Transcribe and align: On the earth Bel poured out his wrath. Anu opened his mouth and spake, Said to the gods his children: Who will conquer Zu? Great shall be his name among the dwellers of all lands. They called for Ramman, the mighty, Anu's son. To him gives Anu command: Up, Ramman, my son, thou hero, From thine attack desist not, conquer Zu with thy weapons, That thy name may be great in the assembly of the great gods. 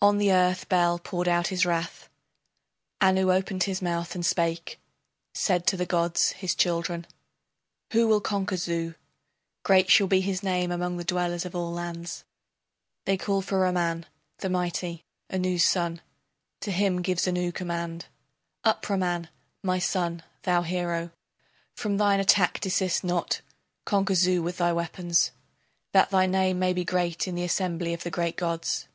On 0.00 0.16
the 0.18 0.32
earth 0.32 0.68
Bel 0.68 0.98
poured 0.98 1.28
out 1.28 1.48
his 1.48 1.64
wrath. 1.64 2.08
Anu 3.02 3.30
opened 3.30 3.64
his 3.64 3.82
mouth 3.82 4.14
and 4.16 4.24
spake, 4.26 4.80
Said 5.34 5.64
to 5.66 5.76
the 5.76 5.86
gods 5.86 6.32
his 6.32 6.56
children: 6.56 7.06
Who 7.92 8.08
will 8.08 8.20
conquer 8.22 8.56
Zu? 8.56 8.94
Great 9.62 9.90
shall 9.90 10.08
be 10.08 10.20
his 10.22 10.42
name 10.42 10.72
among 10.72 10.96
the 10.96 11.04
dwellers 11.04 11.44
of 11.44 11.54
all 11.54 11.70
lands. 11.70 12.24
They 13.04 13.16
called 13.16 13.44
for 13.44 13.60
Ramman, 13.60 14.06
the 14.38 14.48
mighty, 14.48 15.04
Anu's 15.30 15.64
son. 15.64 16.00
To 16.62 16.72
him 16.72 17.02
gives 17.02 17.28
Anu 17.28 17.52
command: 17.52 18.06
Up, 18.64 18.82
Ramman, 18.84 19.28
my 19.62 19.78
son, 19.78 20.24
thou 20.44 20.62
hero, 20.62 21.10
From 21.76 21.98
thine 21.98 22.18
attack 22.18 22.58
desist 22.58 23.04
not, 23.04 23.42
conquer 23.84 24.14
Zu 24.16 24.42
with 24.42 24.56
thy 24.56 24.72
weapons, 24.72 25.30
That 25.92 26.10
thy 26.10 26.26
name 26.26 26.58
may 26.58 26.72
be 26.72 26.84
great 26.86 27.28
in 27.28 27.34
the 27.36 27.44
assembly 27.44 27.92
of 27.94 28.02
the 28.02 28.10
great 28.10 28.36
gods. 28.36 28.88